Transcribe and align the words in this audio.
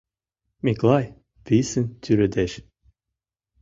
Миклай 0.65 1.05
писын 1.45 1.85
тӱредеш. 2.01 2.53